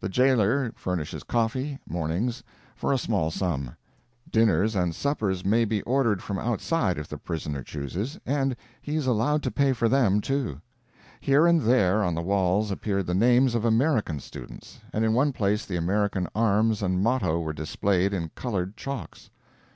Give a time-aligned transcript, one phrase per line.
[0.00, 2.42] The jailer furnishes coffee, mornings,
[2.76, 3.74] for a small sum;
[4.30, 9.06] dinners and suppers may be ordered from outside if the prisoner chooses and he is
[9.06, 10.60] allowed to pay for them, too.
[11.22, 15.32] Here and there, on the walls, appeared the names of American students, and in one
[15.32, 19.30] place the American arms and motto were displayed in colored chalks.